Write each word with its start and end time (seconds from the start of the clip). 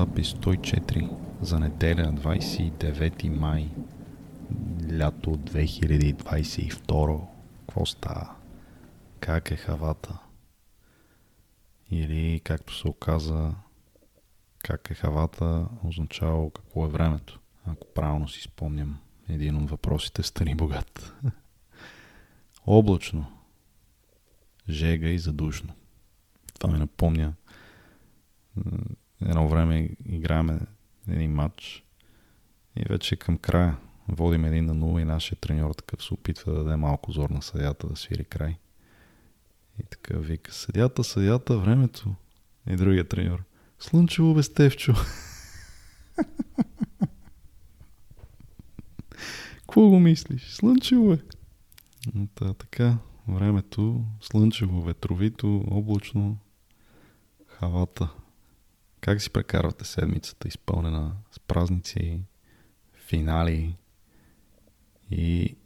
Запис 0.00 0.32
104 0.32 1.10
за 1.42 1.60
неделя 1.60 2.12
29 2.12 3.28
май, 3.28 3.70
лято 4.92 5.30
2022. 5.30 7.26
Какво 7.60 7.86
става? 7.86 8.36
Как 9.20 9.50
е 9.50 9.56
хавата? 9.56 10.18
Или, 11.90 12.40
както 12.44 12.74
се 12.74 12.88
оказа, 12.88 13.54
как 14.58 14.90
е 14.90 14.94
хавата 14.94 15.68
означава 15.84 16.50
какво 16.50 16.86
е 16.86 16.90
времето. 16.90 17.40
Ако 17.66 17.86
правилно 17.94 18.28
си 18.28 18.40
спомням 18.40 18.98
един 19.28 19.56
от 19.56 19.70
въпросите 19.70 20.22
Стани 20.22 20.54
богат. 20.54 21.14
Облачно. 22.66 23.26
Жега 24.68 25.08
и 25.08 25.18
задушно. 25.18 25.72
Това 26.58 26.72
ми 26.72 26.78
напомня 26.78 27.34
едно 29.22 29.48
време 29.48 29.90
играеме 30.06 30.60
един 31.08 31.32
матч 31.32 31.84
и 32.76 32.84
вече 32.88 33.16
към 33.16 33.38
края 33.38 33.76
водим 34.08 34.44
един 34.44 34.64
на 34.64 34.74
нула 34.74 35.00
и 35.00 35.04
нашия 35.04 35.38
треньор 35.38 35.74
такъв 35.74 36.04
се 36.04 36.14
опитва 36.14 36.52
да 36.52 36.64
даде 36.64 36.76
малко 36.76 37.12
зор 37.12 37.30
на 37.30 37.42
съдята 37.42 37.86
да 37.86 37.96
свири 37.96 38.24
край. 38.24 38.56
И 39.80 39.82
така 39.90 40.18
вика, 40.18 40.52
съдята, 40.52 41.04
съдята, 41.04 41.58
времето. 41.58 42.14
И 42.70 42.76
другия 42.76 43.08
треньор, 43.08 43.42
слънчево 43.78 44.34
бе 44.34 44.42
Стевчо. 44.42 44.94
Какво 49.70 49.88
го 49.88 50.00
мислиш? 50.00 50.50
Слънчево 50.50 51.12
е. 51.12 51.18
Та, 52.34 52.54
така, 52.54 52.98
времето, 53.28 54.04
слънчево, 54.20 54.82
ветровито, 54.82 55.64
облачно, 55.70 56.38
хавата. 57.46 58.08
Как 59.00 59.22
си 59.22 59.30
прекарвате 59.30 59.84
седмицата, 59.84 60.48
изпълнена 60.48 61.16
с 61.30 61.40
празници, 61.40 62.20
финали 63.06 63.76
и 65.10 65.56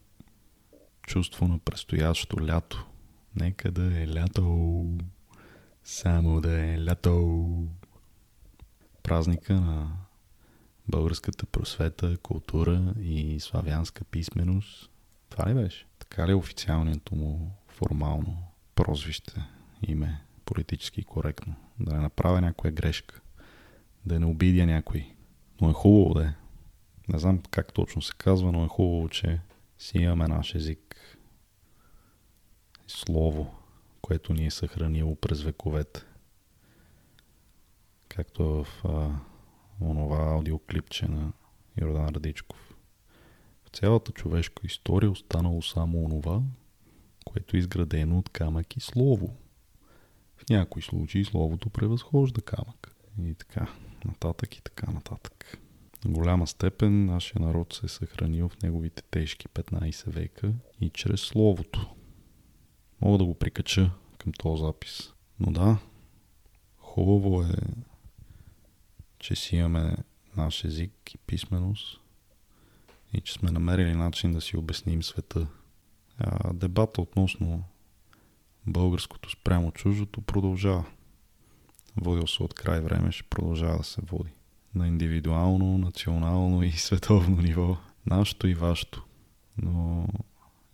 чувство 1.03 1.49
на 1.49 1.59
предстоящо 1.59 2.47
лято? 2.47 2.87
Нека 3.37 3.71
да 3.71 4.03
е 4.03 4.15
лято, 4.15 4.85
само 5.85 6.41
да 6.41 6.61
е 6.61 6.85
лято. 6.85 7.69
Празника 9.03 9.55
на 9.55 9.97
българската 10.89 11.47
просвета, 11.47 12.19
култура 12.19 12.95
и 13.01 13.41
славянска 13.41 14.05
писменост. 14.05 14.91
Това 15.29 15.51
ли 15.51 15.55
беше? 15.55 15.87
Така 15.99 16.27
ли 16.27 16.33
е 16.33 16.35
официалното 16.35 17.15
му 17.15 17.51
формално 17.69 18.37
прозвище, 18.75 19.43
име, 19.83 20.21
политически 20.45 21.05
коректно? 21.05 21.55
Да 21.81 21.93
не 21.95 22.01
направя 22.01 22.41
някоя 22.41 22.73
грешка 22.73 23.21
да 24.07 24.21
не 24.21 24.27
обидя 24.27 24.67
някой. 24.67 25.15
Но 25.61 25.71
е 25.71 25.73
хубаво 25.73 26.15
да 26.15 26.25
е. 26.25 26.35
Не 27.09 27.19
знам 27.19 27.43
как 27.51 27.73
точно 27.73 28.03
се 28.03 28.13
казва, 28.19 28.53
но 28.53 28.65
е 28.65 28.69
хубаво, 28.69 29.09
че 29.09 29.41
си 29.79 29.99
имаме 29.99 30.29
наш 30.29 30.55
език. 30.55 31.19
Слово, 32.87 33.55
което 34.03 34.33
ни 34.33 34.47
е 34.47 34.51
съхранило 34.51 35.15
през 35.15 35.43
вековете. 35.43 36.01
Както 38.09 38.45
в 38.45 38.85
а, 38.85 39.11
онова 39.81 40.33
аудиоклипче 40.33 41.09
на 41.09 41.33
Йордан 41.81 42.09
Радичков. 42.09 42.75
В 43.65 43.69
цялата 43.77 44.13
човешка 44.13 44.67
история 44.67 45.11
останало 45.11 45.63
само 45.63 46.05
онова, 46.05 46.43
което 47.25 47.57
е 47.57 47.59
изградено 47.59 48.19
от 48.19 48.29
камък 48.29 48.77
и 48.77 48.81
слово. 48.81 49.37
В 50.37 50.51
някои 50.51 50.83
случаи 50.83 51.25
словото 51.25 51.71
превъзхожда 51.71 52.43
камък. 52.43 52.97
И 53.25 53.35
така 53.35 53.69
нататък 54.05 54.57
и 54.57 54.63
така 54.63 54.93
нататък. 54.93 55.59
В 56.05 56.11
голяма 56.11 56.47
степен 56.47 57.07
нашия 57.07 57.43
народ 57.43 57.73
се 57.73 57.87
е 57.87 57.89
съхранил 57.89 58.49
в 58.49 58.63
неговите 58.63 59.03
тежки 59.03 59.49
15 59.49 60.11
века 60.11 60.53
и 60.81 60.91
чрез 60.91 61.21
словото. 61.21 61.95
Мога 63.01 63.19
да 63.19 63.25
го 63.25 63.35
прикача 63.35 63.91
към 64.19 64.33
този 64.33 64.63
запис. 64.63 65.13
Но 65.41 65.53
да, 65.53 65.79
хубаво 66.79 67.43
е, 67.43 67.55
че 69.19 69.37
си 69.37 69.57
имаме 69.57 69.97
наш 70.37 70.65
език 70.65 71.15
и 71.15 71.19
писменост 71.19 72.01
и 73.15 73.21
че 73.21 73.33
сме 73.33 73.51
намерили 73.51 73.95
начин 73.95 74.33
да 74.33 74.41
си 74.41 74.57
обясним 74.57 75.03
света. 75.03 75.47
А 76.19 76.53
дебата 76.53 77.03
относно 77.03 77.65
българското 78.67 79.31
спрямо 79.31 79.73
чуждото 79.73 80.21
продължава 80.21 80.85
водил 81.97 82.27
се 82.27 82.43
от 82.43 82.55
край 82.55 82.81
време, 82.81 83.13
ще 83.13 83.23
продължава 83.23 83.79
да 83.79 83.85
се 83.85 84.01
води. 84.01 84.31
На 84.75 84.89
индивидуално, 84.89 85.79
национално 85.79 86.63
и 86.63 86.71
световно 86.77 87.37
ниво. 87.37 87.77
Нашето 88.07 88.47
и 88.47 88.55
вашето. 88.55 89.05
Но 89.63 90.07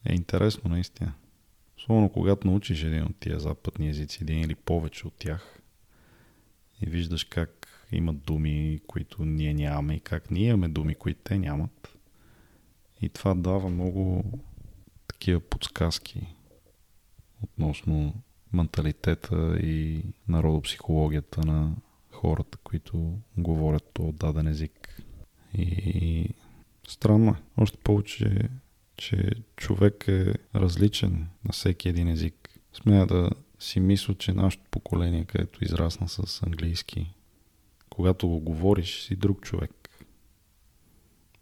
е 0.05 0.15
интересно 0.15 0.71
наистина. 0.71 1.13
Особено 1.79 2.09
когато 2.09 2.47
научиш 2.47 2.83
един 2.83 3.05
от 3.05 3.17
тия 3.21 3.41
западни 3.41 3.89
езици, 3.89 4.19
един 4.23 4.41
или 4.41 4.55
повече 4.55 5.07
от 5.07 5.15
тях 5.15 5.61
и 6.83 6.91
виждаш 6.91 7.25
как 7.25 7.69
имат 7.93 8.23
думи, 8.23 8.81
които 8.87 9.25
ние 9.25 9.55
нямаме 9.55 9.95
и 9.95 10.01
как 10.01 10.31
ние 10.31 10.49
имаме 10.49 10.69
думи, 10.69 10.95
които 10.95 11.21
те 11.25 11.39
нямат. 11.39 11.99
И 13.03 13.09
това 13.09 13.35
дава 13.35 13.69
много 13.69 14.25
такива 15.07 15.41
подсказки 15.41 16.27
относно 17.43 18.15
менталитета 18.53 19.59
и 19.63 20.03
народопсихологията 20.29 21.47
на 21.47 21.77
хората, 22.11 22.59
които 22.59 23.19
говорят 23.37 23.99
от 23.99 24.17
даден 24.17 24.47
език. 24.47 25.03
И 25.55 26.35
странно 26.89 27.31
е. 27.31 27.43
Още 27.57 27.79
повече, 27.79 28.49
че 28.97 29.31
човек 29.57 30.05
е 30.09 30.35
различен 30.55 31.29
на 31.45 31.53
всеки 31.53 31.89
един 31.89 32.09
език. 32.09 32.61
Смея 32.73 33.07
да 33.07 33.31
си 33.59 33.81
мисля, 33.81 34.15
че 34.15 34.33
нашето 34.33 34.65
поколение, 34.71 35.25
където 35.25 35.65
израсна 35.65 36.09
с 36.09 36.43
английски, 36.43 37.15
когато 37.91 38.29
го 38.29 38.41
говориш, 38.41 39.03
си 39.03 39.17
друг 39.17 39.41
човек. 39.41 39.89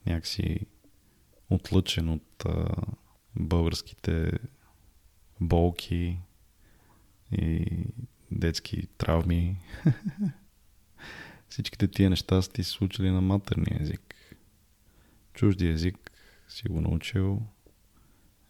Някакси 0.06 0.60
отлъчен 1.50 2.08
от 2.08 2.44
а, 2.44 2.74
българските 3.36 4.32
болки, 5.40 6.18
и 7.32 7.66
детски 8.30 8.86
травми. 8.98 9.56
Всичките 11.48 11.88
тия 11.88 12.10
неща 12.10 12.42
са 12.42 12.52
ти 12.52 12.64
се 12.64 12.70
случили 12.70 13.10
на 13.10 13.20
матерния 13.20 13.82
език. 13.82 14.14
Чужди 15.34 15.68
език 15.68 16.10
си 16.48 16.68
го 16.68 16.80
научил 16.80 17.42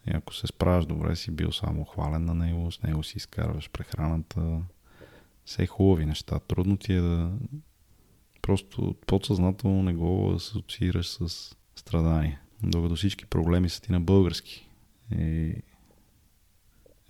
и 0.06 0.10
ако 0.14 0.34
се 0.34 0.46
справяш 0.46 0.86
добре, 0.86 1.16
си 1.16 1.30
бил 1.30 1.52
само 1.52 1.84
хвален 1.84 2.24
на 2.24 2.34
него, 2.34 2.72
с 2.72 2.82
него 2.82 3.02
си 3.02 3.16
изкарваш 3.16 3.70
прехраната. 3.70 4.62
Все 5.44 5.66
хубави 5.66 6.06
неща. 6.06 6.38
Трудно 6.38 6.76
ти 6.76 6.92
е 6.92 7.00
да 7.00 7.32
просто 8.42 8.96
подсъзнателно 9.06 9.82
не 9.82 9.94
го 9.94 10.32
асоциираш 10.34 11.08
с 11.08 11.54
страдание. 11.76 12.40
Докато 12.62 12.96
всички 12.96 13.26
проблеми 13.26 13.68
са 13.68 13.82
ти 13.82 13.92
на 13.92 14.00
български. 14.00 14.68
И 15.18 15.54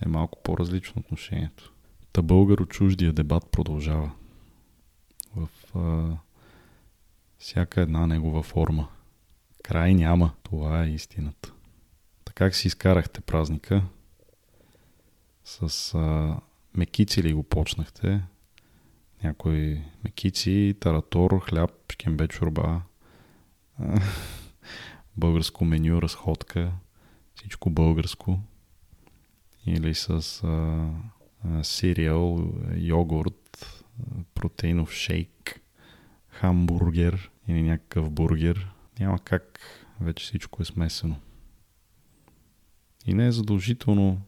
е 0.05 0.09
малко 0.09 0.43
по-различно 0.43 0.95
отношението. 1.01 1.73
Та 2.13 2.23
българо-чуждия 2.23 3.13
дебат 3.13 3.51
продължава. 3.51 4.11
В 5.37 5.49
а, 5.75 6.17
всяка 7.39 7.81
една 7.81 8.07
негова 8.07 8.43
форма. 8.43 8.89
Край 9.63 9.95
няма. 9.95 10.33
Това 10.43 10.85
е 10.85 10.91
истината. 10.91 11.53
Така 12.25 12.45
как 12.45 12.55
си 12.55 12.67
изкарахте 12.67 13.21
празника? 13.21 13.83
С 15.45 15.95
а, 15.95 16.37
мекици 16.77 17.23
ли 17.23 17.33
го 17.33 17.43
почнахте? 17.43 18.23
Някои 19.25 19.83
мекици, 20.05 20.77
таратор, 20.81 21.41
хляб, 21.41 21.71
шкембе 21.93 22.29
чорба, 22.29 22.83
българско 25.17 25.65
меню, 25.65 26.03
разходка, 26.03 26.73
всичко 27.35 27.71
българско 27.71 28.39
или 29.69 29.95
с 29.95 30.43
сириал, 31.63 32.53
йогурт, 32.77 33.85
протеинов 34.35 34.93
шейк, 34.93 35.61
хамбургер 36.29 37.31
или 37.49 37.63
някакъв 37.63 38.11
бургер. 38.11 38.71
Няма 39.01 39.19
как, 39.19 39.61
вече 40.01 40.25
всичко 40.25 40.63
е 40.63 40.65
смесено. 40.65 41.17
И 43.07 43.15
не 43.15 43.27
е 43.27 43.33
задължително 43.33 44.23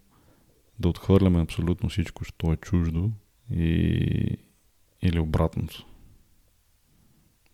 да 0.79 0.89
отхвърляме 0.89 1.43
абсолютно 1.43 1.89
всичко, 1.89 2.25
що 2.25 2.53
е 2.53 2.57
чуждо 2.57 3.11
и... 3.51 4.37
или 5.03 5.19
обратното. 5.19 5.87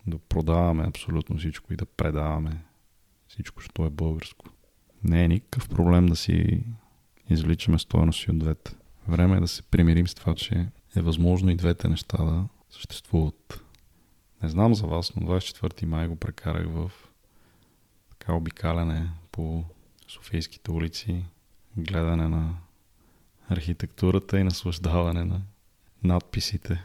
Да 0.06 0.18
продаваме 0.18 0.84
абсолютно 0.86 1.38
всичко 1.38 1.72
и 1.72 1.76
да 1.76 1.86
предаваме 1.86 2.64
всичко, 3.28 3.62
що 3.62 3.86
е 3.86 3.90
българско. 3.90 4.46
Не 5.04 5.24
е 5.24 5.28
никакъв 5.28 5.68
проблем 5.68 6.06
да 6.06 6.16
си 6.16 6.64
извличаме 7.30 7.78
стоености 7.78 8.30
от 8.30 8.38
двете. 8.38 8.74
Време 9.08 9.36
е 9.36 9.40
да 9.40 9.48
се 9.48 9.62
примирим 9.62 10.08
с 10.08 10.14
това, 10.14 10.34
че 10.34 10.68
е 10.96 11.02
възможно 11.02 11.50
и 11.50 11.56
двете 11.56 11.88
неща 11.88 12.24
да 12.24 12.44
съществуват. 12.70 13.64
Не 14.42 14.48
знам 14.48 14.74
за 14.74 14.86
вас, 14.86 15.16
но 15.16 15.26
24 15.26 15.84
май 15.84 16.08
го 16.08 16.16
прекарах 16.16 16.66
в 16.68 16.90
така 18.10 18.32
обикаляне 18.34 19.10
по 19.32 19.64
Софийските 20.08 20.70
улици, 20.70 21.24
гледане 21.76 22.28
на 22.28 22.54
архитектурата 23.48 24.38
и 24.38 24.44
наслаждаване 24.44 25.24
на 25.24 25.40
надписите 26.04 26.84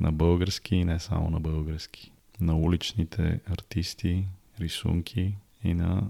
на 0.00 0.12
български 0.12 0.76
и 0.76 0.84
не 0.84 1.00
само 1.00 1.30
на 1.30 1.40
български. 1.40 2.12
На 2.40 2.56
уличните 2.56 3.40
артисти, 3.46 4.26
рисунки 4.60 5.36
и 5.64 5.74
на 5.74 6.08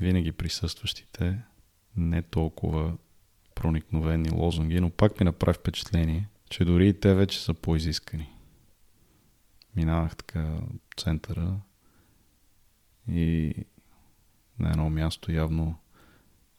винаги 0.00 0.32
присъстващите 0.32 1.38
не 1.96 2.22
толкова 2.22 2.96
проникновени 3.54 4.30
лозунги, 4.30 4.80
но 4.80 4.90
пак 4.90 5.20
ми 5.20 5.24
направи 5.24 5.58
впечатление, 5.58 6.28
че 6.50 6.64
дори 6.64 6.88
и 6.88 7.00
те 7.00 7.14
вече 7.14 7.40
са 7.40 7.54
по-изискани. 7.54 8.32
Минавах 9.76 10.16
така 10.16 10.60
центъра 10.96 11.60
и 13.08 13.54
на 14.58 14.70
едно 14.70 14.90
място 14.90 15.32
явно 15.32 15.78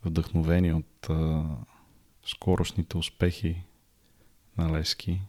вдъхновени 0.06 0.74
от 0.74 1.10
а, 1.10 1.46
скорошните 2.26 2.98
успехи 2.98 3.64
на 4.58 4.78
Лески. 4.78 5.22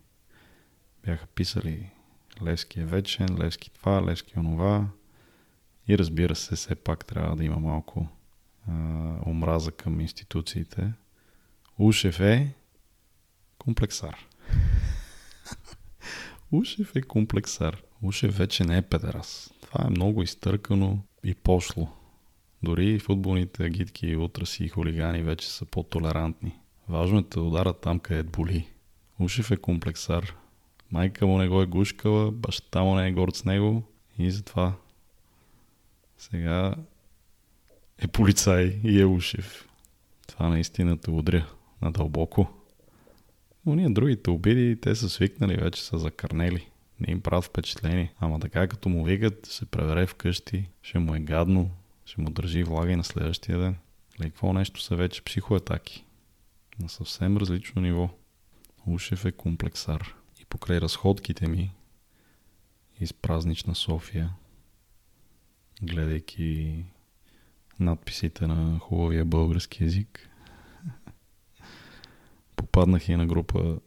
Бяха 1.03 1.27
писали 1.27 1.91
Лески 2.43 2.81
е 2.81 2.85
вечен, 2.85 3.39
Лески 3.39 3.71
това, 3.71 4.05
Лески 4.05 4.39
онова. 4.39 4.87
И 5.89 5.99
разбира 5.99 6.35
се, 6.35 6.57
все 6.57 6.75
пак 6.75 7.05
трябва 7.05 7.37
да 7.37 7.45
има 7.45 7.57
малко 7.57 8.09
омраза 9.27 9.73
към 9.73 10.01
институциите. 10.01 10.93
Ушев 11.79 12.21
е 12.21 12.55
комплексар. 13.59 14.17
Ушев 16.53 16.97
е 16.97 17.03
комплексар. 17.03 17.83
Ушев 18.03 18.37
вече 18.37 18.65
не 18.65 18.77
е 18.77 18.83
педерас. 18.83 19.55
Това 19.61 19.85
е 19.87 19.91
много 19.91 20.23
изтъркано 20.23 20.99
и 21.25 21.35
пошло. 21.35 21.89
Дори 22.63 22.99
футболните 22.99 23.65
агитки 23.65 24.07
и 24.07 24.17
утраси 24.17 24.65
и 24.65 24.69
хулигани 24.69 25.23
вече 25.23 25.51
са 25.51 25.65
по-толерантни. 25.65 26.59
Важно 26.89 27.19
е 27.19 27.23
да 27.23 27.43
ударат 27.43 27.81
там, 27.81 27.99
където 27.99 28.31
боли. 28.31 28.69
Ушев 29.19 29.51
е 29.51 29.57
комплексар. 29.57 30.37
Майка 30.91 31.27
му 31.27 31.39
не 31.39 31.49
го 31.49 31.63
е 31.63 31.67
гушкала, 31.67 32.33
баща 32.33 32.83
му 32.83 32.95
не 32.95 33.09
е 33.09 33.13
горд 33.13 33.37
с 33.37 33.45
него 33.45 33.83
и 34.19 34.31
затова 34.31 34.75
сега 36.19 36.75
е 38.05 38.09
полицай 38.09 38.81
и 38.85 39.01
е 39.01 39.05
Ушев. 39.07 39.69
Това 40.27 40.49
наистина 40.49 40.99
те 40.99 41.11
удря 41.11 41.47
надълбоко. 41.83 42.49
Но 43.67 43.75
ние 43.75 43.91
другите 43.91 44.31
обиди, 44.31 44.81
те 44.81 44.95
са 44.95 45.09
свикнали, 45.09 45.57
вече 45.57 45.83
са 45.83 45.99
закърнели. 45.99 46.69
Не 47.01 47.13
им 47.13 47.21
правят 47.21 47.45
впечатление. 47.45 48.15
Ама 48.21 48.41
така 48.41 48.69
като 48.69 48.89
му 48.89 49.05
викат, 49.05 49.47
се 49.47 49.67
превере 49.67 50.07
вкъщи, 50.07 50.69
ще 50.83 50.99
му 50.99 51.15
е 51.15 51.21
гадно, 51.21 51.71
ще 52.07 52.21
му 52.21 52.31
държи 52.31 52.63
влага 52.63 52.93
и 52.93 52.97
на 52.97 53.05
следващия 53.05 53.59
ден. 53.59 53.77
Лей, 54.21 54.31
какво 54.31 54.53
нещо 54.53 54.83
са 54.83 54.97
вече 54.97 55.23
психоатаки. 55.23 56.05
На 56.81 56.89
съвсем 56.89 57.37
различно 57.37 57.83
ниво. 57.83 58.11
Ушев 58.87 59.25
е 59.25 59.33
комплексар. 59.33 60.15
И 60.41 60.45
покрай 60.45 60.81
разходките 60.81 61.49
ми 61.49 61.71
из 63.01 63.13
празнична 63.13 63.75
София, 63.75 64.31
гледайки 65.83 66.85
надписите 67.81 68.47
на 68.47 68.79
хубавия 68.79 69.25
български 69.25 69.85
язик, 69.85 70.29
попаднах 72.57 73.09
и 73.09 73.17
на 73.17 73.27
група 73.27 73.79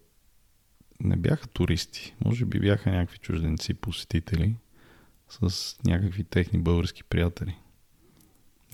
не 1.00 1.16
бяха 1.16 1.48
туристи, 1.48 2.16
може 2.26 2.46
би 2.46 2.60
бяха 2.60 2.92
някакви 2.92 3.18
чужденци, 3.18 3.74
посетители 3.74 4.56
с 5.30 5.76
някакви 5.86 6.24
техни 6.24 6.60
български 6.60 7.04
приятели. 7.04 7.58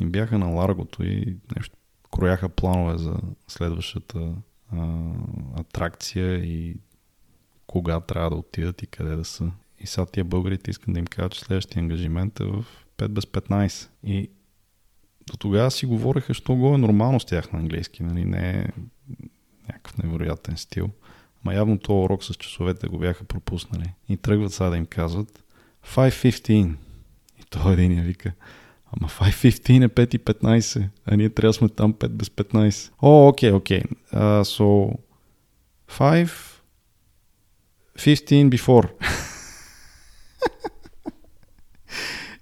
И 0.01 0.05
бяха 0.05 0.37
на 0.37 0.45
Ларгото 0.45 1.03
и 1.03 1.37
нещо 1.55 1.77
крояха 2.11 2.49
планове 2.49 2.97
за 2.97 3.15
следващата 3.47 4.35
а, 4.71 5.11
атракция 5.57 6.35
и 6.35 6.77
кога 7.67 7.99
трябва 7.99 8.29
да 8.29 8.35
отидат 8.35 8.81
и 8.81 8.87
къде 8.87 9.15
да 9.15 9.25
са. 9.25 9.51
И 9.79 9.87
сега 9.87 10.05
тия 10.05 10.23
българите 10.23 10.71
искам 10.71 10.93
да 10.93 10.99
им 10.99 11.05
кажа, 11.05 11.29
че 11.29 11.39
следващия 11.39 11.81
ангажимент 11.81 12.39
е 12.39 12.43
в 12.43 12.65
5 12.97 13.07
без 13.07 13.25
15. 13.25 13.89
И 14.03 14.29
до 15.27 15.37
тогава 15.37 15.71
си 15.71 15.85
говореха, 15.85 16.33
що 16.33 16.55
го 16.55 16.73
е 16.73 16.77
нормално 16.77 17.19
с 17.19 17.25
тях 17.25 17.51
на 17.51 17.59
английски, 17.59 18.03
нали? 18.03 18.25
не 18.25 18.49
е 18.49 18.67
някакъв 19.67 19.97
невероятен 19.97 20.57
стил. 20.57 20.89
Ма 21.43 21.53
явно 21.53 21.79
този 21.79 21.97
урок 21.97 22.23
с 22.23 22.33
часовете 22.33 22.87
го 22.87 22.97
бяха 22.97 23.23
пропуснали. 23.23 23.93
И 24.09 24.17
тръгват 24.17 24.53
сега 24.53 24.69
да 24.69 24.77
им 24.77 24.85
казват 24.85 25.43
5.15. 25.87 26.75
И 27.39 27.43
той 27.49 27.73
един 27.73 27.97
я 27.97 28.03
вика, 28.03 28.31
ама 28.91 29.07
5.15 29.07 29.85
е 29.85 29.89
5.15, 29.89 30.89
а 31.05 31.15
ние 31.15 31.29
трябва 31.29 31.53
сме 31.53 31.69
там 31.69 31.93
5 31.93 32.07
без 32.07 32.29
15. 32.29 32.91
О, 33.01 33.27
окей, 33.27 33.51
окей. 33.51 33.81
So, 34.13 34.97
5 35.89 36.53
15 37.97 38.49
before. 38.49 38.89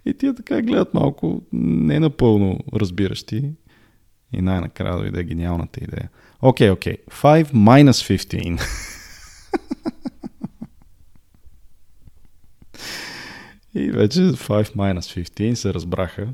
И 0.06 0.13
тия 0.13 0.33
така 0.33 0.62
гледат 0.62 0.94
малко 0.94 1.42
не 1.53 2.00
напълно 2.00 2.59
разбиращи. 2.74 3.51
И 4.33 4.42
най-накрая 4.42 4.98
дойде 4.98 5.24
гениалната 5.24 5.83
идея. 5.83 6.09
Окей, 6.42 6.69
okay, 6.69 6.74
окей. 6.74 6.94
Okay. 6.94 7.44
5 7.44 7.53
minus 7.53 8.18
15. 8.18 8.62
и 13.75 13.92
вече 13.92 14.19
5 14.19 14.75
minus 14.75 15.24
15 15.24 15.53
се 15.53 15.74
разбраха 15.74 16.27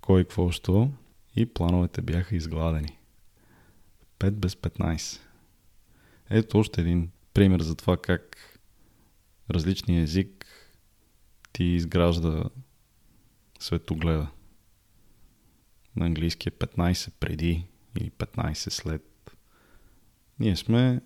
кой 0.00 0.24
какво 0.24 0.50
що 0.50 0.90
и 1.36 1.46
плановете 1.46 2.02
бяха 2.02 2.36
изгладени. 2.36 2.98
5 4.18 4.30
без 4.30 4.54
15. 4.54 5.20
Ето 6.30 6.58
още 6.58 6.80
един 6.80 7.08
пример 7.34 7.60
за 7.60 7.74
това 7.74 7.96
как 7.96 8.36
различния 9.50 10.02
език 10.02 10.46
ти 11.52 11.64
изгражда 11.64 12.44
светогледа. 13.58 14.30
На 15.96 16.06
английски 16.06 16.48
е 16.48 16.52
15 16.52 17.10
преди 17.20 17.66
или 18.00 18.10
15 18.10 18.54
след. 18.54 19.36
Ние 20.38 20.56
сме 20.56 21.00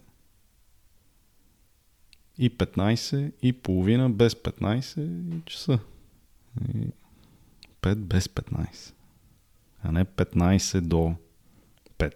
и 2.38 2.50
15, 2.50 3.32
и 3.42 3.52
половина 3.52 4.10
без 4.10 4.34
15 4.34 5.38
и 5.38 5.44
часа. 5.44 5.78
И 6.74 6.90
5 7.82 7.94
без 7.94 8.28
15. 8.28 8.94
А 9.82 9.92
не 9.92 10.04
15 10.04 10.80
до 10.80 11.14
5, 11.98 12.14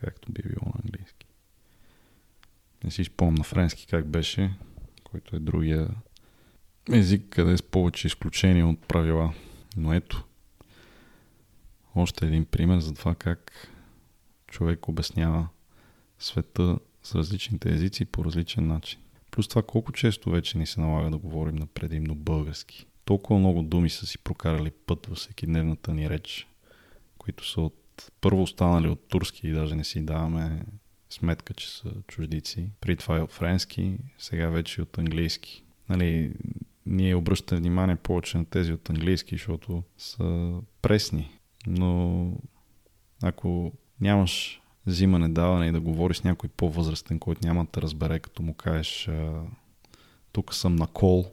както 0.00 0.32
би 0.32 0.42
било 0.42 0.66
на 0.66 0.80
английски. 0.84 1.26
Не 2.84 2.90
си 2.90 3.04
спомням 3.04 3.34
на 3.34 3.44
френски 3.44 3.86
как 3.86 4.06
беше, 4.06 4.54
който 5.04 5.36
е 5.36 5.40
другия 5.40 5.88
език, 6.92 7.26
къде 7.30 7.52
е 7.52 7.56
с 7.56 7.62
повече 7.62 8.06
изключения 8.06 8.66
от 8.66 8.80
правила. 8.80 9.34
Но 9.76 9.92
ето, 9.92 10.24
още 11.94 12.26
един 12.26 12.44
пример 12.44 12.78
за 12.78 12.94
това 12.94 13.14
как 13.14 13.68
човек 14.46 14.88
обяснява 14.88 15.48
света 16.18 16.78
с 17.02 17.14
различните 17.14 17.74
езици 17.74 18.04
по 18.04 18.24
различен 18.24 18.66
начин. 18.66 19.00
Плюс 19.30 19.48
това 19.48 19.62
колко 19.62 19.92
често 19.92 20.30
вече 20.30 20.58
ни 20.58 20.66
се 20.66 20.80
налага 20.80 21.10
да 21.10 21.18
говорим 21.18 21.54
на 21.54 21.66
предимно 21.66 22.14
български. 22.14 22.86
Толкова 23.04 23.38
много 23.40 23.62
думи 23.62 23.90
са 23.90 24.06
си 24.06 24.18
прокарали 24.18 24.70
път 24.70 25.06
във 25.06 25.18
всеки 25.18 25.46
дневната 25.46 25.94
ни 25.94 26.10
реч, 26.10 26.46
които 27.18 27.48
са 27.48 27.60
от 27.60 28.10
първо 28.20 28.42
останали 28.42 28.88
от 28.88 29.08
турски 29.08 29.48
и 29.48 29.52
даже 29.52 29.74
не 29.74 29.84
си 29.84 30.04
даваме 30.04 30.62
сметка, 31.10 31.54
че 31.54 31.70
са 31.70 31.92
чуждици. 32.06 32.70
При 32.80 32.96
това 32.96 33.18
е 33.18 33.22
от 33.22 33.32
френски, 33.32 33.98
сега 34.18 34.48
вече 34.48 34.82
от 34.82 34.98
английски. 34.98 35.64
Нали, 35.88 36.32
ние 36.86 37.14
обръщаме 37.14 37.60
внимание 37.60 37.96
повече 37.96 38.38
на 38.38 38.44
тези 38.44 38.72
от 38.72 38.90
английски, 38.90 39.34
защото 39.34 39.82
са 39.98 40.58
пресни. 40.82 41.38
Но 41.66 42.32
ако 43.22 43.72
нямаш 44.00 44.60
взимане, 44.86 45.28
даване 45.28 45.66
и 45.66 45.72
да 45.72 45.80
говориш 45.80 46.16
с 46.16 46.24
някой 46.24 46.50
по-възрастен, 46.50 47.18
който 47.18 47.46
няма 47.46 47.66
да 47.74 47.82
разбере, 47.82 48.18
като 48.20 48.42
му 48.42 48.54
кажеш 48.54 49.08
тук 50.32 50.54
съм 50.54 50.76
на 50.76 50.86
кол, 50.86 51.32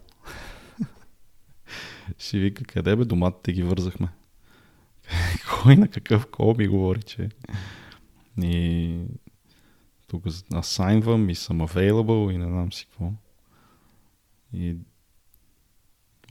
си 2.17 2.39
вика, 2.39 2.63
къде 2.63 2.95
бе 2.95 3.05
доматите 3.05 3.53
ги 3.53 3.63
вързахме? 3.63 4.07
Кой 5.63 5.75
на 5.75 5.87
какъв 5.87 6.27
кол 6.27 6.55
ми 6.57 6.67
говори, 6.67 7.03
че... 7.03 7.29
И 8.41 8.99
тук 10.07 10.23
асайнвам 10.53 11.29
и 11.29 11.35
съм 11.35 11.59
available 11.59 12.31
и 12.31 12.37
не 12.37 12.45
знам 12.45 12.73
си 12.73 12.85
какво. 12.85 13.11
И 14.53 14.75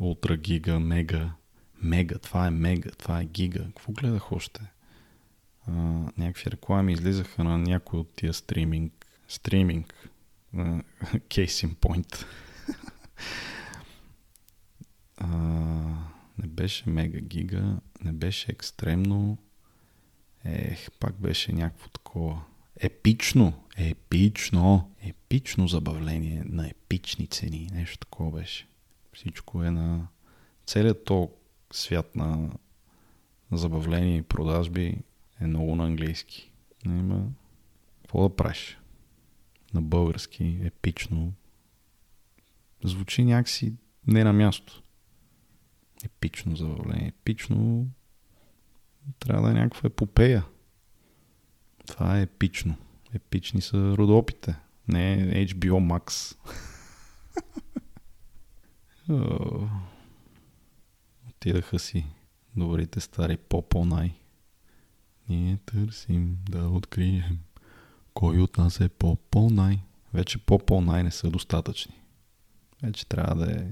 ултра 0.00 0.37
гига, 0.37 0.80
мега, 0.80 1.32
мега, 1.82 2.18
това 2.18 2.46
е 2.46 2.50
мега, 2.50 2.90
това 2.90 3.20
е 3.20 3.25
гига. 3.25 3.64
Какво 3.64 3.92
гледах 3.92 4.32
още? 4.32 4.61
А, 5.66 5.72
някакви 6.18 6.50
реклами 6.50 6.92
излизаха 6.92 7.44
на 7.44 7.58
някой 7.58 8.00
от 8.00 8.14
тия 8.14 8.34
стриминг, 8.34 9.06
стриминг, 9.28 10.08
кейсин 11.28 11.75
point. 11.80 12.25
беше 16.62 16.90
мега 16.90 17.20
гига, 17.20 17.80
не 18.04 18.12
беше 18.12 18.52
екстремно. 18.52 19.38
Ех, 20.44 20.90
пак 21.00 21.14
беше 21.14 21.52
някакво 21.52 21.88
такова. 21.88 22.42
Епично, 22.80 23.64
епично, 23.76 24.92
епично 25.02 25.68
забавление 25.68 26.42
на 26.46 26.68
епични 26.68 27.26
цени. 27.26 27.68
Нещо 27.72 27.99
такова 27.99 28.40
беше. 28.40 28.66
Всичко 29.14 29.62
е 29.62 29.71
на 29.71 30.09
целият 30.66 31.04
то 31.04 31.33
свят 31.73 32.16
на 32.16 32.50
забавление 33.52 34.16
и 34.16 34.23
продажби 34.23 34.99
е 35.40 35.47
много 35.47 35.76
на 35.76 35.87
английски. 35.87 36.52
Има 36.87 37.26
какво 38.02 38.28
да 38.28 38.37
правиш? 38.37 38.78
На 39.75 39.83
български, 39.83 40.61
епично. 40.64 41.33
Звучи 42.85 43.25
някакси 43.25 43.75
не 44.07 44.25
на 44.25 44.33
място. 44.33 44.83
Епично 46.04 46.57
забавление. 46.57 47.09
Епично 47.09 47.87
трябва 49.19 49.42
да 49.42 49.50
е 49.50 49.61
някаква 49.62 49.87
епопея. 49.87 50.47
Това 51.87 52.19
е 52.19 52.23
епично. 52.23 52.76
Епични 53.14 53.61
са 53.61 53.97
родопите. 53.97 54.57
Не 54.88 55.33
HBO 55.47 55.99
Max. 55.99 56.37
Отидаха 61.28 61.78
си 61.78 62.07
добрите 62.57 63.00
стари 63.00 63.37
по-по-най. 63.37 64.14
Ние 65.28 65.57
търсим 65.57 66.38
да 66.50 66.69
открием 66.69 67.38
кой 68.14 68.38
от 68.38 68.59
нас 68.59 68.81
е 68.81 68.88
по-по-най. 68.88 69.78
Вече 70.14 70.38
по-по-най 70.38 71.02
не 71.02 71.11
са 71.11 71.31
достатъчни. 71.31 71.95
Вече 72.83 73.07
трябва 73.07 73.35
да 73.35 73.52
е 73.52 73.66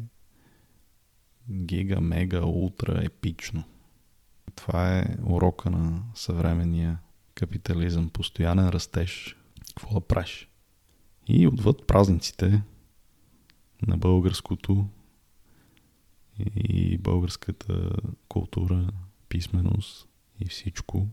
гига, 1.50 2.00
мега, 2.00 2.44
ултра 2.44 3.04
епично. 3.04 3.64
Това 4.56 4.98
е 4.98 5.16
урока 5.24 5.70
на 5.70 6.02
съвременния 6.14 6.98
капитализъм. 7.34 8.10
Постоянен 8.10 8.68
растеж. 8.68 9.36
Какво 9.66 9.94
да 9.94 10.00
правиш? 10.00 10.48
И 11.28 11.46
отвъд 11.46 11.86
празниците 11.86 12.62
на 13.86 13.96
българското 13.96 14.86
и 16.54 16.98
българската 16.98 17.90
култура, 18.28 18.88
писменост 19.28 20.08
и 20.40 20.48
всичко. 20.48 21.06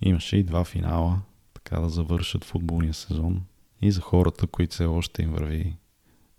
Имаше 0.00 0.36
и 0.36 0.42
два 0.42 0.64
финала, 0.64 1.20
така 1.54 1.80
да 1.80 1.88
завършат 1.88 2.44
футболния 2.44 2.94
сезон. 2.94 3.42
И 3.82 3.92
за 3.92 4.00
хората, 4.00 4.46
които 4.46 4.74
все 4.74 4.84
още 4.84 5.22
им 5.22 5.30
върви 5.30 5.76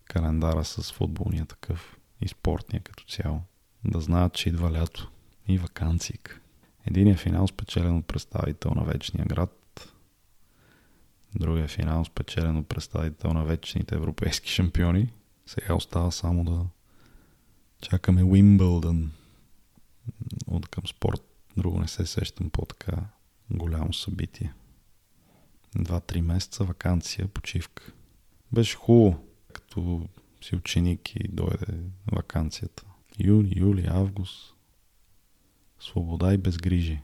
календара 0.05 0.65
с 0.65 0.91
футболния 0.91 1.45
такъв 1.45 1.97
и 2.21 2.27
спортния 2.27 2.81
като 2.81 3.03
цяло, 3.03 3.41
да 3.85 4.01
знаят, 4.01 4.33
че 4.33 4.49
идва 4.49 4.71
лято 4.71 5.11
и 5.47 5.57
вакансик. 5.57 6.41
Единият 6.85 7.19
финал 7.19 7.47
спечелен 7.47 7.97
от 7.97 8.07
представител 8.07 8.71
на 8.71 8.83
Вечния 8.83 9.25
град, 9.25 9.59
другия 11.35 11.67
финал 11.67 12.05
спечелен 12.05 12.57
от 12.57 12.69
представител 12.69 13.33
на 13.33 13.45
вечните 13.45 13.95
европейски 13.95 14.49
шампиони. 14.51 15.13
Сега 15.45 15.73
остава 15.73 16.11
само 16.11 16.43
да 16.43 16.65
чакаме 17.81 18.23
Уимбълдън 18.23 19.11
от 20.47 20.67
към 20.67 20.87
спорт. 20.87 21.21
Друго 21.57 21.79
не 21.79 21.87
се 21.87 22.05
сещам 22.05 22.49
по-така 22.49 22.97
голямо 23.51 23.93
събитие. 23.93 24.53
Два-три 25.75 26.21
месеца 26.21 26.63
вакансия, 26.63 27.27
почивка. 27.27 27.91
Беше 28.51 28.75
хубаво, 28.75 29.23
като 29.53 30.07
си 30.41 30.55
ученик 30.55 31.15
и 31.15 31.27
дойде 31.27 31.65
вакансията. 32.11 32.83
Юни, 33.19 33.53
юли, 33.55 33.85
август. 33.89 34.55
Свобода 35.79 36.33
и 36.33 36.37
безгрижи. 36.37 37.01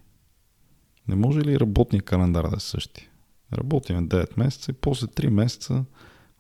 Не 1.08 1.16
може 1.16 1.42
ли 1.42 1.60
работния 1.60 2.02
календар 2.02 2.48
да 2.50 2.58
е 2.58 2.60
същи? 2.60 3.10
Работиме 3.54 4.02
9 4.02 4.38
месеца 4.38 4.72
и 4.72 4.74
после 4.74 5.08
3 5.08 5.30
месеца 5.30 5.86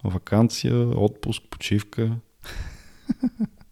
вакансия, 0.03 0.75
отпуск, 0.99 1.43
почивка. 1.49 2.19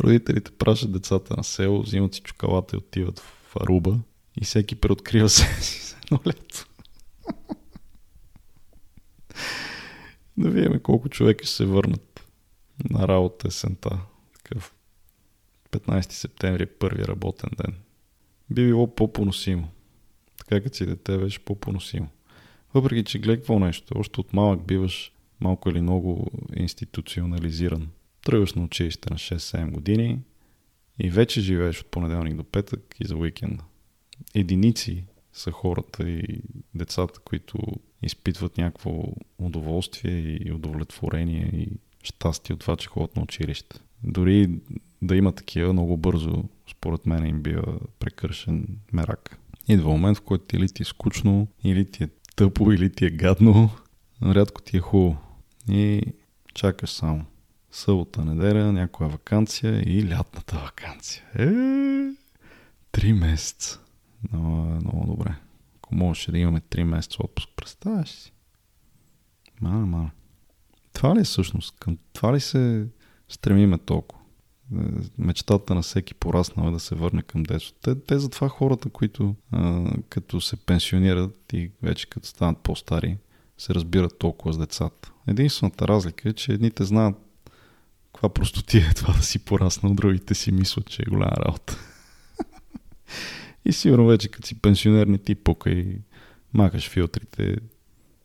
Родителите 0.00 0.50
пращат 0.50 0.92
децата 0.92 1.36
на 1.36 1.44
село, 1.44 1.82
взимат 1.82 2.14
си 2.14 2.20
чоколата 2.20 2.76
и 2.76 2.78
отиват 2.78 3.18
в 3.20 3.56
Аруба 3.60 3.98
и 4.40 4.44
всеки 4.44 4.74
преоткрива 4.74 5.28
себе 5.28 5.60
си 5.62 5.82
за 5.82 5.96
едно 6.04 6.20
лето. 6.26 6.66
да 10.36 10.50
видим 10.50 10.80
колко 10.80 11.08
човека 11.08 11.44
ще 11.44 11.54
се 11.54 11.64
върнат 11.64 12.26
на 12.90 13.08
работа 13.08 13.48
есента. 13.48 14.00
Такъв 14.34 14.74
15 15.70 16.12
септември 16.12 16.62
е 16.62 16.66
първи 16.66 17.04
работен 17.04 17.50
ден. 17.56 17.74
Би 18.50 18.66
било 18.66 18.94
по-поносимо. 18.94 19.68
Така 20.36 20.60
като 20.60 20.76
си 20.76 20.86
дете 20.86 21.18
беше 21.18 21.44
по-поносимо. 21.44 22.08
Въпреки, 22.74 23.04
че 23.04 23.18
гледай 23.18 23.36
какво 23.36 23.58
нещо, 23.58 23.94
още 23.98 24.20
от 24.20 24.32
малък 24.32 24.66
биваш 24.66 25.12
малко 25.40 25.70
или 25.70 25.80
много 25.80 26.30
институционализиран. 26.56 27.88
Тръгваш 28.24 28.54
на 28.54 28.62
училище 28.62 29.10
на 29.10 29.16
6-7 29.16 29.70
години 29.70 30.18
и 30.98 31.10
вече 31.10 31.40
живееш 31.40 31.80
от 31.80 31.90
понеделник 31.90 32.36
до 32.36 32.44
петък 32.44 32.94
и 33.00 33.06
за 33.06 33.16
уикенда. 33.16 33.64
Единици 34.34 35.04
са 35.32 35.50
хората 35.50 36.08
и 36.08 36.40
децата, 36.74 37.20
които 37.20 37.58
изпитват 38.02 38.58
някакво 38.58 39.02
удоволствие 39.38 40.38
и 40.40 40.52
удовлетворение 40.52 41.50
и 41.54 41.68
щастие 42.02 42.54
от 42.54 42.60
това, 42.60 42.76
че 42.76 42.88
ходят 42.88 43.16
на 43.16 43.22
училище. 43.22 43.80
Дори 44.04 44.50
да 45.02 45.16
има 45.16 45.32
такива, 45.32 45.72
много 45.72 45.96
бързо, 45.96 46.44
според 46.70 47.06
мен, 47.06 47.26
им 47.26 47.42
бива 47.42 47.78
прекършен 47.98 48.66
мерак. 48.92 49.38
Идва 49.68 49.90
момент, 49.90 50.18
в 50.18 50.22
който 50.22 50.56
или 50.56 50.68
ти 50.68 50.82
е 50.82 50.86
скучно, 50.86 51.48
или 51.64 51.90
ти 51.90 52.04
е 52.04 52.08
тъпо, 52.36 52.72
или 52.72 52.92
ти 52.92 53.04
е 53.04 53.10
гадно, 53.10 53.70
рядко 54.22 54.62
ти 54.62 54.76
е 54.76 54.80
хубаво. 54.80 55.16
И 55.68 56.02
чакаш 56.54 56.90
само. 56.90 57.24
Събота, 57.74 58.24
неделя, 58.24 58.72
някоя 58.72 59.08
вакансия 59.08 59.82
и 59.86 60.10
лятната 60.10 60.56
вакансия. 60.56 61.24
Е, 61.34 61.50
три 62.92 63.12
месеца. 63.12 63.80
Много, 64.32 64.50
много 64.56 65.06
добре. 65.06 65.34
Ако 65.76 65.94
можеше 65.94 66.32
да 66.32 66.38
имаме 66.38 66.60
3 66.60 66.82
месеца 66.82 67.16
отпуск, 67.20 67.48
представяш 67.56 68.08
си? 68.08 68.32
Мана, 69.60 69.86
мана. 69.86 70.10
Това 70.92 71.16
ли 71.16 71.20
е 71.20 71.24
всъщност? 71.24 71.74
Към 71.80 71.98
това 72.12 72.34
ли 72.34 72.40
се 72.40 72.86
стремиме 73.28 73.78
толкова? 73.78 74.22
Е, 74.72 74.84
мечтата 75.18 75.74
на 75.74 75.82
всеки 75.82 76.14
пораснал 76.14 76.68
е 76.68 76.72
да 76.72 76.80
се 76.80 76.94
върне 76.94 77.22
към 77.22 77.42
детството. 77.42 77.80
Те, 77.82 78.00
те 78.00 78.18
затова 78.18 78.48
хората, 78.48 78.90
които 78.90 79.34
а, 79.52 79.90
като 80.08 80.40
се 80.40 80.56
пенсионират 80.56 81.52
и 81.52 81.70
вече 81.82 82.10
като 82.10 82.28
станат 82.28 82.58
по-стари, 82.58 83.18
се 83.58 83.74
разбират 83.74 84.18
толкова 84.18 84.52
с 84.52 84.58
децата. 84.58 85.12
Единствената 85.26 85.88
разлика 85.88 86.28
е, 86.28 86.32
че 86.32 86.52
едните 86.52 86.84
знаят 86.84 87.16
каква 88.22 88.34
простоти 88.34 88.78
е 88.78 88.94
това 88.96 89.14
да 89.14 89.22
си 89.22 89.38
пораснал, 89.38 89.94
другите 89.94 90.34
си 90.34 90.52
мислят, 90.52 90.90
че 90.90 91.02
е 91.02 91.10
голяма 91.10 91.36
работа. 91.36 91.78
И 93.64 93.72
сигурно 93.72 94.06
вече 94.06 94.28
като 94.28 94.46
си 94.46 94.60
пенсионер 94.60 95.06
не 95.06 95.18
ти 95.18 95.34
пука 95.34 95.70
и 95.70 95.98
махаш 96.54 96.88
филтрите. 96.88 97.56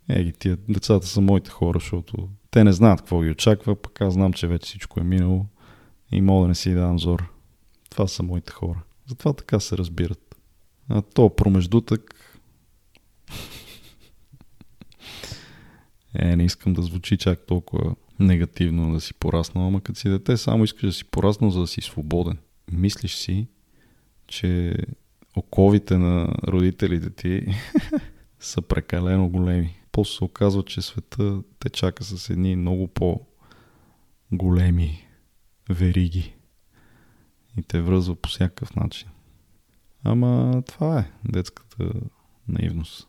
Еги, 0.09 0.33
тия 0.33 0.57
децата 0.69 1.07
са 1.07 1.21
моите 1.21 1.49
хора, 1.49 1.79
защото 1.79 2.29
те 2.51 2.63
не 2.63 2.73
знаят 2.73 2.99
какво 2.99 3.21
ги 3.21 3.29
очаква, 3.29 3.75
пък 3.75 4.01
аз 4.01 4.13
знам, 4.13 4.33
че 4.33 4.47
вече 4.47 4.65
всичко 4.65 4.99
е 4.99 5.03
минало 5.03 5.45
и 6.11 6.21
мога 6.21 6.41
да 6.41 6.47
не 6.47 6.55
си 6.55 6.73
давам 6.73 6.99
зор. 6.99 7.31
Това 7.89 8.07
са 8.07 8.23
моите 8.23 8.51
хора. 8.51 8.83
Затова 9.07 9.33
така 9.33 9.59
се 9.59 9.77
разбират. 9.77 10.35
А 10.89 11.01
то 11.01 11.35
промеждутък... 11.35 12.15
е, 16.13 16.35
не 16.35 16.43
искам 16.43 16.73
да 16.73 16.81
звучи 16.81 17.17
чак 17.17 17.45
толкова 17.45 17.95
негативно 18.19 18.93
да 18.93 19.01
си 19.01 19.13
пораснал, 19.13 19.67
ама 19.67 19.81
като 19.81 19.99
си 19.99 20.09
дете 20.09 20.37
само 20.37 20.63
искаш 20.63 20.85
да 20.85 20.93
си 20.93 21.05
пораснал, 21.05 21.49
за 21.49 21.59
да 21.59 21.67
си 21.67 21.81
свободен. 21.81 22.37
Мислиш 22.71 23.15
си, 23.15 23.47
че 24.27 24.75
оковите 25.35 25.97
на 25.97 26.27
родителите 26.47 27.09
ти 27.09 27.45
са 28.39 28.61
прекалено 28.61 29.29
големи. 29.29 29.75
После 29.91 30.17
се 30.17 30.23
оказва, 30.23 30.63
че 30.63 30.81
света 30.81 31.41
те 31.59 31.69
чака 31.69 32.03
с 32.03 32.29
едни 32.29 32.55
много 32.55 32.87
по-големи 32.87 33.37
вериги 35.69 36.33
и 37.57 37.63
те 37.63 37.81
връзва 37.81 38.15
по 38.15 38.29
всякакъв 38.29 38.75
начин. 38.75 39.09
Ама 40.03 40.63
това 40.67 40.99
е 40.99 41.11
детската 41.25 41.91
наивност. 42.47 43.07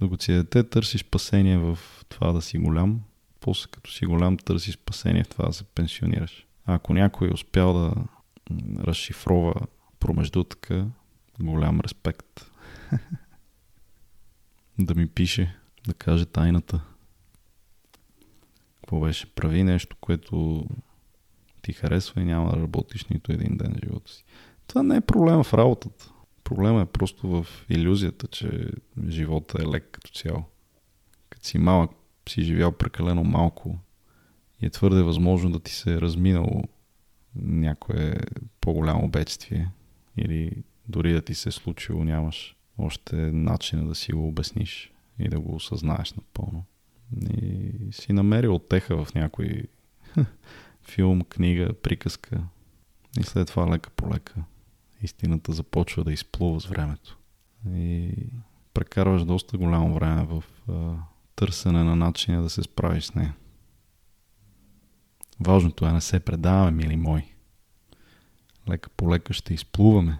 Докато 0.00 0.24
си 0.24 0.32
дете, 0.32 0.64
търсиш 0.64 1.00
спасение 1.00 1.58
в 1.58 1.78
това 2.08 2.32
да 2.32 2.42
си 2.42 2.58
голям, 2.58 3.00
после 3.42 3.70
като 3.70 3.90
си 3.90 4.06
голям, 4.06 4.36
търсиш 4.36 4.74
спасение 4.74 5.24
в 5.24 5.28
това 5.28 5.46
да 5.46 5.52
се 5.52 5.64
пенсионираш. 5.64 6.46
А 6.66 6.74
ако 6.74 6.94
някой 6.94 7.28
е 7.28 7.32
успял 7.32 7.72
да 7.72 7.94
разшифрова 8.78 9.54
промеждутъка, 10.00 10.86
голям 11.40 11.80
респект. 11.80 12.50
да 14.78 14.94
ми 14.94 15.06
пише, 15.06 15.56
да 15.86 15.94
каже 15.94 16.26
тайната. 16.26 16.80
Какво 18.80 19.00
беше? 19.00 19.34
Прави 19.34 19.64
нещо, 19.64 19.96
което 20.00 20.64
ти 21.62 21.72
харесва 21.72 22.20
и 22.20 22.24
няма 22.24 22.50
да 22.50 22.56
работиш 22.56 23.06
нито 23.06 23.32
един 23.32 23.56
ден 23.56 23.74
в 23.74 23.84
живота 23.84 24.12
си. 24.12 24.24
Това 24.66 24.82
не 24.82 24.96
е 24.96 25.00
проблема 25.00 25.44
в 25.44 25.54
работата. 25.54 26.12
Проблема 26.44 26.80
е 26.80 26.86
просто 26.86 27.28
в 27.28 27.46
иллюзията, 27.68 28.26
че 28.26 28.70
живота 29.08 29.62
е 29.62 29.66
лек 29.66 29.88
като 29.92 30.10
цяло. 30.10 30.44
Като 31.30 31.46
си 31.46 31.58
малък, 31.58 31.90
си 32.28 32.42
живял 32.42 32.72
прекалено 32.72 33.24
малко 33.24 33.78
и 34.62 34.66
е 34.66 34.70
твърде 34.70 35.02
възможно 35.02 35.50
да 35.50 35.60
ти 35.60 35.72
се 35.72 35.94
е 35.94 36.00
разминало 36.00 36.62
някое 37.36 38.14
по-голямо 38.60 39.08
бедствие 39.08 39.68
или 40.16 40.62
дори 40.88 41.12
да 41.12 41.22
ти 41.22 41.34
се 41.34 41.48
е 41.48 41.52
случило, 41.52 42.04
нямаш 42.04 42.56
още 42.78 43.16
начина 43.16 43.88
да 43.88 43.94
си 43.94 44.12
го 44.12 44.28
обясниш 44.28 44.92
и 45.18 45.28
да 45.28 45.40
го 45.40 45.54
осъзнаеш 45.54 46.12
напълно. 46.12 46.64
И 47.42 47.72
си 47.92 48.12
намерил 48.12 48.54
отеха 48.54 49.04
в 49.04 49.14
някой 49.14 49.62
филм, 50.82 51.22
книга, 51.22 51.72
приказка. 51.82 52.44
И 53.20 53.22
след 53.22 53.48
това 53.48 53.70
лека 53.70 53.90
по 53.90 54.14
лека 54.14 54.44
истината 55.02 55.52
започва 55.52 56.04
да 56.04 56.12
изплува 56.12 56.60
с 56.60 56.66
времето. 56.66 57.18
И 57.74 58.10
прекарваш 58.74 59.24
доста 59.24 59.58
голямо 59.58 59.94
време 59.94 60.24
в 60.24 60.44
търсене 61.36 61.84
на 61.84 61.96
начина 61.96 62.42
да 62.42 62.50
се 62.50 62.62
справиш 62.62 63.04
с 63.04 63.14
нея. 63.14 63.34
Важното 65.40 65.86
е 65.86 65.92
не 65.92 66.00
се 66.00 66.20
предаваме, 66.20 66.70
мили 66.70 66.96
мои. 66.96 67.22
Лека 68.68 68.90
по 68.90 69.10
лека 69.10 69.32
ще 69.32 69.54
изплуваме. 69.54 70.18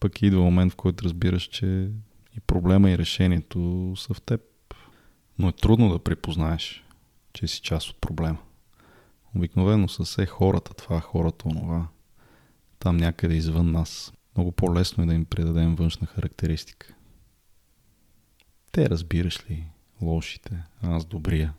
Пък 0.00 0.22
идва 0.22 0.40
момент, 0.40 0.72
в 0.72 0.76
който 0.76 1.04
разбираш, 1.04 1.42
че 1.42 1.90
и 2.36 2.40
проблема 2.40 2.90
и 2.90 2.98
решението 2.98 3.92
са 3.96 4.14
в 4.14 4.20
теб. 4.20 4.40
Но 5.38 5.48
е 5.48 5.52
трудно 5.52 5.88
да 5.92 5.98
припознаеш, 5.98 6.84
че 7.32 7.46
си 7.46 7.60
част 7.60 7.88
от 7.88 8.00
проблема. 8.00 8.38
Обикновено 9.36 9.88
са 9.88 10.04
все 10.04 10.26
хората, 10.26 10.74
това 10.74 11.00
хората, 11.00 11.48
онова. 11.48 11.88
Там 12.78 12.96
някъде 12.96 13.34
извън 13.34 13.70
нас. 13.70 14.12
Много 14.36 14.52
по-лесно 14.52 15.04
е 15.04 15.06
да 15.06 15.14
им 15.14 15.24
придадем 15.24 15.74
външна 15.74 16.06
характеристика. 16.06 16.94
Те 18.72 18.90
разбираш 18.90 19.50
ли, 19.50 19.66
лошите, 20.04 20.62
аз 20.82 21.04
добрия. 21.04 21.54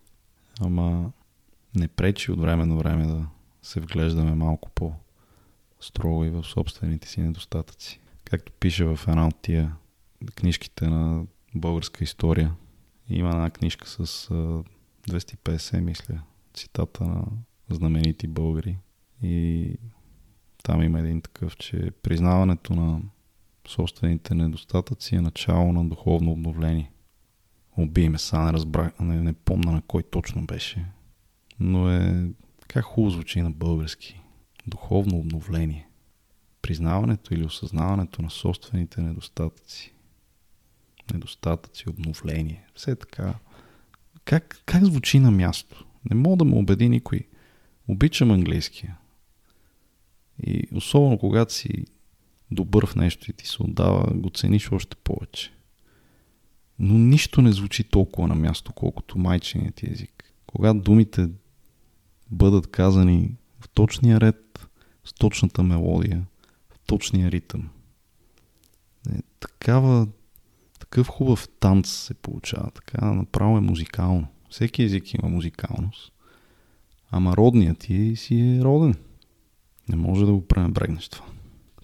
Ама 0.61 1.11
не 1.75 1.87
пречи 1.87 2.31
от 2.31 2.39
време 2.39 2.65
на 2.65 2.75
време 2.75 3.05
да 3.05 3.27
се 3.61 3.79
вглеждаме 3.79 4.35
малко 4.35 4.69
по-строго 4.69 6.25
и 6.25 6.29
в 6.29 6.43
собствените 6.43 7.07
си 7.07 7.21
недостатъци. 7.21 7.99
Както 8.23 8.51
пише 8.51 8.85
в 8.85 8.99
една 9.07 9.27
от 9.27 9.35
тия 9.41 9.75
книжките 10.35 10.87
на 10.87 11.25
българска 11.55 12.03
история. 12.03 12.55
Има 13.09 13.29
една 13.29 13.49
книжка 13.49 13.87
с 13.87 14.29
250, 15.09 15.79
мисля, 15.79 16.21
цитата 16.53 17.03
на 17.03 17.23
знаменити 17.69 18.27
българи. 18.27 18.77
И 19.21 19.67
там 20.63 20.83
има 20.83 20.99
един 20.99 21.21
такъв, 21.21 21.57
че 21.57 21.91
признаването 22.03 22.73
на 22.73 23.01
собствените 23.67 24.35
недостатъци 24.35 25.15
е 25.15 25.21
начало 25.21 25.73
на 25.73 25.89
духовно 25.89 26.31
обновление. 26.31 26.91
Убий 27.77 28.09
ме, 28.09 28.17
сега 28.17 28.45
не 28.45 28.53
разбрах, 28.53 28.99
не, 28.99 29.21
не 29.21 29.33
помна 29.33 29.71
на 29.71 29.81
кой 29.81 30.03
точно 30.03 30.45
беше. 30.45 30.85
Но 31.59 31.91
е 31.91 32.29
как 32.67 32.83
хубаво 32.83 33.11
звучи 33.11 33.41
на 33.41 33.51
български. 33.51 34.21
Духовно 34.67 35.17
обновление. 35.17 35.87
Признаването 36.61 37.33
или 37.33 37.45
осъзнаването 37.45 38.21
на 38.21 38.29
собствените 38.29 39.01
недостатъци. 39.01 39.93
Недостатъци, 41.13 41.89
обновление. 41.89 42.65
Все 42.75 42.95
така. 42.95 43.33
Как, 44.25 44.61
как 44.65 44.85
звучи 44.85 45.19
на 45.19 45.31
място? 45.31 45.85
Не 46.09 46.15
мога 46.15 46.37
да 46.37 46.45
му 46.45 46.59
убеди 46.59 46.89
никой. 46.89 47.27
Обичам 47.87 48.31
английския. 48.31 48.97
И 50.43 50.67
особено 50.75 51.17
когато 51.17 51.53
си 51.53 51.85
добър 52.51 52.85
в 52.85 52.95
нещо 52.95 53.31
и 53.31 53.33
ти 53.33 53.47
се 53.47 53.63
отдава, 53.63 54.13
го 54.13 54.29
цениш 54.29 54.71
още 54.71 54.95
повече. 54.95 55.54
Но 56.79 56.93
нищо 56.93 57.41
не 57.41 57.51
звучи 57.51 57.83
толкова 57.83 58.27
на 58.27 58.35
място, 58.35 58.73
колкото 58.73 59.19
майченият 59.19 59.83
език. 59.83 60.33
Когато 60.47 60.79
думите 60.79 61.29
бъдат 62.31 62.67
казани 62.67 63.35
в 63.59 63.69
точния 63.69 64.21
ред, 64.21 64.67
с 65.05 65.13
точната 65.13 65.63
мелодия, 65.63 66.25
в 66.69 66.79
точния 66.87 67.31
ритъм. 67.31 67.69
Е, 69.09 69.19
такава, 69.39 70.07
такъв 70.79 71.07
хубав 71.07 71.47
танц 71.59 71.89
се 71.89 72.13
получава. 72.13 72.71
Така 72.71 73.13
направо 73.13 73.57
е 73.57 73.61
музикално. 73.61 74.27
Всеки 74.49 74.83
език 74.83 75.13
има 75.13 75.29
музикалност. 75.29 76.11
Ама 77.11 77.37
родният 77.37 77.79
ти 77.79 78.15
си 78.15 78.39
е 78.39 78.61
роден. 78.61 78.95
Не 79.89 79.95
може 79.95 80.25
да 80.25 80.31
го 80.31 80.47
пренебрегнеш 80.47 81.09
това. 81.09 81.25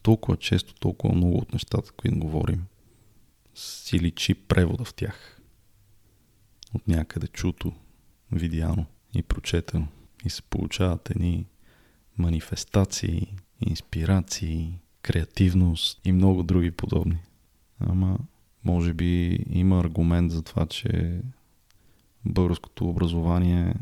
Толкова 0.01 0.37
често, 0.37 0.73
толкова 0.73 1.15
много 1.15 1.37
от 1.37 1.53
нещата, 1.53 1.91
които 1.91 2.19
говорим, 2.19 2.65
си 3.55 3.99
личи 3.99 4.33
превода 4.33 4.83
в 4.83 4.93
тях. 4.93 5.41
От 6.73 6.87
някъде 6.87 7.27
чуто, 7.27 7.73
видяно 8.31 8.85
и 9.15 9.23
прочетено. 9.23 9.87
И 10.25 10.29
се 10.29 10.41
получават 10.41 11.09
едни 11.09 11.45
манифестации, 12.17 13.35
инспирации, 13.67 14.79
креативност 15.01 16.01
и 16.05 16.11
много 16.11 16.43
други 16.43 16.71
подобни. 16.71 17.17
Ама, 17.79 18.17
може 18.63 18.93
би 18.93 19.39
има 19.49 19.79
аргумент 19.79 20.31
за 20.31 20.41
това, 20.41 20.65
че 20.65 21.21
българското 22.25 22.89
образование 22.89 23.75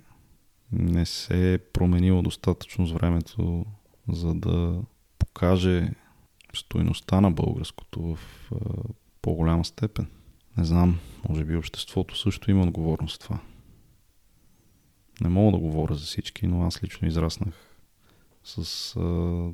не 0.72 1.06
се 1.06 1.54
е 1.54 1.58
променило 1.58 2.22
достатъчно 2.22 2.88
с 2.88 2.92
времето 2.92 3.66
за 4.08 4.36
да 4.36 4.82
покаже 5.20 5.92
стоеността 6.54 7.22
на 7.22 7.32
българското 7.32 8.02
в 8.02 8.52
по-голяма 9.22 9.66
степен. 9.66 10.08
Не 10.58 10.66
знам, 10.66 11.00
може 11.30 11.46
би 11.46 11.56
обществото 11.56 12.18
също 12.18 12.52
има 12.52 12.64
отговорност 12.64 13.22
това. 13.22 13.40
Не 15.22 15.30
мога 15.30 15.52
да 15.52 15.58
говоря 15.58 15.96
за 15.96 16.06
всички, 16.06 16.48
но 16.48 16.64
аз 16.64 16.84
лично 16.84 17.08
израснах 17.08 17.54
с 18.44 18.96
а, 18.96 19.52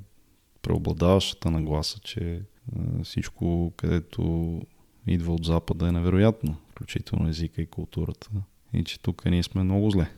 преобладаващата 0.61 1.51
нагласа, 1.51 1.99
че 1.99 2.41
а, 2.75 3.03
всичко, 3.03 3.73
където 3.77 4.61
идва 5.07 5.33
от 5.33 5.45
Запада 5.45 5.87
е 5.87 5.91
невероятно, 5.91 6.57
включително 6.69 7.29
езика 7.29 7.61
и 7.61 7.67
културата. 7.67 8.29
И 8.73 8.83
че 8.83 8.99
тук 8.99 9.25
ние 9.25 9.43
сме 9.43 9.63
много 9.63 9.89
зле. 9.89 10.11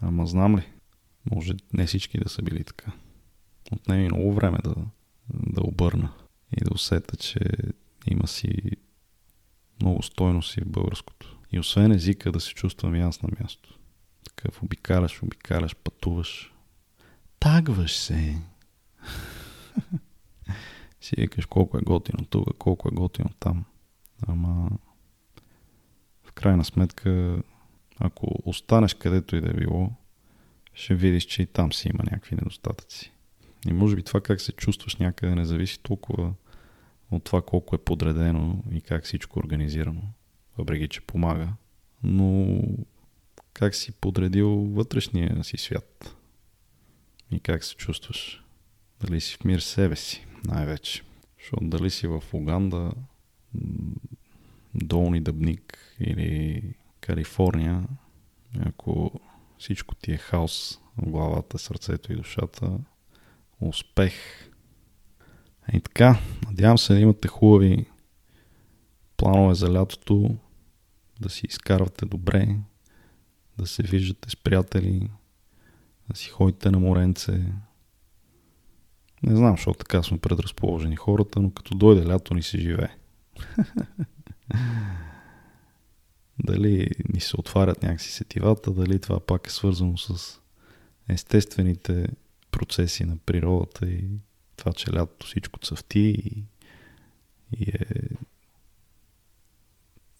Ама 0.00 0.26
знам 0.26 0.56
ли? 0.56 0.66
Може 1.30 1.52
не 1.72 1.86
всички 1.86 2.18
да 2.18 2.28
са 2.28 2.42
били 2.42 2.64
така 2.64 2.92
отнеми 3.72 4.04
много 4.04 4.32
време 4.32 4.58
да, 4.64 4.74
да 5.28 5.60
обърна 5.62 6.12
и 6.56 6.64
да 6.64 6.74
усета, 6.74 7.16
че 7.16 7.40
има 8.10 8.26
си 8.26 8.52
много 9.82 10.02
стойност 10.02 10.54
в 10.54 10.66
българското. 10.66 11.38
И 11.52 11.58
освен 11.58 11.92
езика 11.92 12.32
да 12.32 12.40
се 12.40 12.54
чувствам 12.54 12.94
и 12.94 13.00
аз 13.00 13.22
на 13.22 13.28
място. 13.40 13.78
Такъв 14.24 14.62
обикаляш, 14.62 15.22
обикаляш, 15.22 15.76
пътуваш. 15.76 16.52
Тагваш 17.40 17.96
се. 17.96 18.36
си 21.00 21.14
викаш 21.18 21.46
колко 21.46 21.78
е 21.78 21.80
готино 21.80 22.24
тук, 22.30 22.56
колко 22.58 22.88
е 22.88 22.94
готино 22.94 23.30
там. 23.38 23.64
Ама 24.26 24.70
в 26.24 26.32
крайна 26.32 26.64
сметка, 26.64 27.42
ако 27.98 28.26
останеш 28.44 28.94
където 28.94 29.36
и 29.36 29.40
да 29.40 29.50
е 29.50 29.54
било, 29.54 29.90
ще 30.74 30.94
видиш, 30.94 31.24
че 31.24 31.42
и 31.42 31.46
там 31.46 31.72
си 31.72 31.88
има 31.88 32.04
някакви 32.04 32.36
недостатъци. 32.36 33.12
И 33.68 33.72
може 33.72 33.96
би 33.96 34.02
това 34.02 34.20
как 34.20 34.40
се 34.40 34.52
чувстваш 34.52 34.96
някъде 34.96 35.34
не 35.34 35.44
зависи 35.44 35.82
толкова 35.82 36.34
от 37.16 37.24
това 37.24 37.42
колко 37.42 37.74
е 37.76 37.84
подредено 37.84 38.62
и 38.72 38.80
как 38.80 39.04
всичко 39.04 39.40
е 39.40 39.44
организирано, 39.44 40.02
въпреки 40.58 40.88
че 40.88 41.00
помага, 41.00 41.48
но 42.02 42.60
как 43.52 43.74
си 43.74 43.92
подредил 43.92 44.48
вътрешния 44.48 45.44
си 45.44 45.56
свят 45.56 46.16
и 47.30 47.40
как 47.40 47.64
се 47.64 47.76
чувстваш. 47.76 48.44
Дали 49.00 49.20
си 49.20 49.36
в 49.36 49.44
мир 49.44 49.58
себе 49.58 49.96
си, 49.96 50.26
най-вече. 50.44 51.02
Защото 51.38 51.64
дали 51.64 51.90
си 51.90 52.06
в 52.06 52.22
Уганда, 52.32 52.92
Долни 54.74 55.20
Дъбник 55.20 55.96
или 56.00 56.62
Калифорния, 57.00 57.84
ако 58.60 59.20
всичко 59.58 59.94
ти 59.94 60.12
е 60.12 60.16
хаос 60.16 60.80
в 60.96 61.10
главата, 61.10 61.58
сърцето 61.58 62.12
и 62.12 62.16
душата, 62.16 62.78
успех. 63.60 64.14
И 65.72 65.80
така, 65.80 66.18
надявам 66.46 66.78
се 66.78 66.94
да 66.94 67.00
имате 67.00 67.28
хубави 67.28 67.86
планове 69.16 69.54
за 69.54 69.72
лятото, 69.72 70.36
да 71.20 71.30
си 71.30 71.46
изкарвате 71.46 72.06
добре, 72.06 72.56
да 73.58 73.66
се 73.66 73.82
виждате 73.82 74.30
с 74.30 74.36
приятели, 74.36 75.10
да 76.10 76.16
си 76.16 76.30
ходите 76.30 76.70
на 76.70 76.78
моренце. 76.78 77.32
Не 79.22 79.36
знам, 79.36 79.56
защото 79.56 79.78
така 79.78 80.02
сме 80.02 80.18
предразположени 80.18 80.96
хората, 80.96 81.40
но 81.40 81.50
като 81.50 81.74
дойде 81.74 82.06
лято 82.06 82.34
ни 82.34 82.42
се 82.42 82.58
живее. 82.58 82.96
дали 86.44 86.90
ни 87.12 87.20
се 87.20 87.40
отварят 87.40 87.82
някакси 87.82 88.12
сетивата, 88.12 88.72
дали 88.72 88.98
това 88.98 89.20
пак 89.20 89.46
е 89.46 89.50
свързано 89.50 89.96
с 89.96 90.40
естествените 91.08 92.06
процеси 92.50 93.04
на 93.04 93.16
природата 93.16 93.86
и 93.86 94.08
това, 94.62 94.72
че 94.72 94.92
лятото 94.92 95.26
всичко 95.26 95.60
цъфти 95.60 95.98
и, 95.98 96.44
и 97.58 97.70
е 97.70 97.86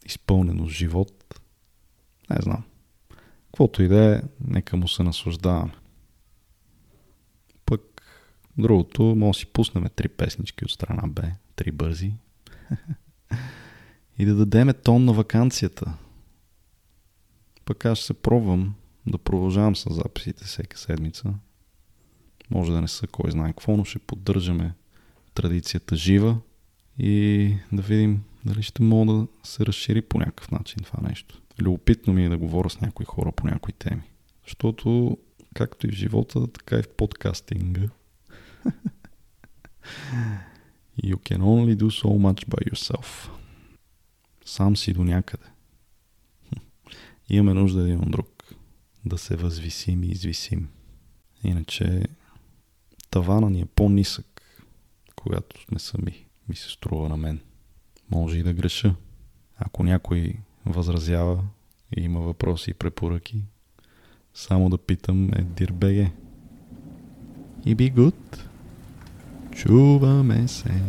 изпълнено 0.07 0.69
с 0.69 0.71
живот. 0.71 1.41
Не 2.31 2.37
знам. 2.43 2.65
Каквото 3.47 3.83
и 3.83 3.89
да 3.89 4.17
е, 4.17 4.23
нека 4.41 4.77
му 4.77 4.89
се 4.89 5.03
наслаждаваме. 5.03 5.73
Пък 7.67 8.03
другото, 8.59 9.03
може 9.03 9.37
да 9.37 9.41
си 9.41 9.47
пуснем 9.47 9.87
три 9.97 10.09
песнички 10.09 10.65
от 10.65 10.71
страна 10.71 11.03
Б, 11.07 11.23
три 11.57 11.71
бързи. 11.71 12.13
и 14.19 14.25
да 14.25 14.35
дадеме 14.35 14.73
тон 14.73 15.05
на 15.05 15.13
вакансията. 15.13 15.95
Пък 17.65 17.85
аз 17.85 17.99
ще 17.99 18.07
се 18.07 18.15
пробвам 18.15 18.75
да 19.07 19.19
продължавам 19.19 19.77
с 19.77 19.95
записите 19.95 20.45
всека 20.45 20.79
седмица. 20.79 21.35
Може 22.53 22.73
да 22.73 22.81
не 22.81 22.88
са 22.88 23.07
кой 23.07 23.31
знае 23.31 23.49
какво, 23.49 23.77
но 23.77 23.85
ще 23.85 23.99
поддържаме 23.99 24.75
традицията 25.35 25.97
жива 25.97 26.38
и 26.99 27.55
да 27.73 27.83
видим 27.83 28.23
дали 28.45 28.62
ще 28.62 28.83
мога 28.83 29.12
да 29.12 29.27
се 29.43 29.67
разшири 29.67 30.03
по 30.03 30.19
някакъв 30.19 30.51
начин 30.51 30.83
това 30.85 31.09
нещо. 31.09 31.41
Любопитно 31.61 32.12
ми 32.12 32.25
е 32.25 32.29
да 32.29 32.38
говоря 32.38 32.71
с 32.71 32.81
някои 32.81 33.07
хора 33.07 33.33
по 33.33 33.47
някои 33.47 33.73
теми. 33.73 34.03
Защото, 34.45 35.19
както 35.55 35.87
и 35.87 35.91
в 35.91 35.95
живота, 35.95 36.47
така 36.47 36.79
и 36.79 36.83
в 36.83 36.88
подкастинга. 36.88 37.81
you 41.03 41.17
can 41.17 41.38
only 41.38 41.77
do 41.77 41.87
so 41.87 42.09
much 42.09 42.49
by 42.49 42.73
yourself. 42.73 43.31
Сам 44.45 44.77
си 44.77 44.93
до 44.93 45.05
някъде. 45.05 45.47
Имаме 47.29 47.61
нужда 47.61 47.83
един 47.83 48.01
от 48.01 48.11
друг. 48.11 48.45
Да 49.05 49.19
се 49.19 49.37
възвисим 49.37 50.05
и 50.05 50.07
извисим. 50.07 50.69
Иначе 51.45 52.03
тавана 53.12 53.51
ни 53.51 53.61
е 53.61 53.66
по-нисък, 53.66 54.42
когато 55.16 55.62
сме 55.62 55.79
сами, 55.79 56.27
ми 56.48 56.57
се 56.57 56.70
струва 56.70 57.09
на 57.09 57.16
мен. 57.16 57.40
Може 58.11 58.38
и 58.38 58.42
да 58.42 58.53
греша. 58.53 58.94
Ако 59.57 59.85
някой 59.85 60.35
възразява 60.66 61.44
и 61.96 62.01
има 62.01 62.20
въпроси 62.20 62.70
и 62.70 62.75
препоръки, 62.75 63.44
само 64.35 64.70
да 64.70 64.79
питам 64.79 65.31
Едир 65.35 65.72
БГ. 65.72 66.11
И 67.64 67.75
би 67.75 67.90
гуд. 67.90 68.48
Чуваме 69.55 70.48
се. 70.48 70.83